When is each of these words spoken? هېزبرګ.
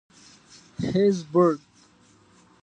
هېزبرګ. 0.89 1.59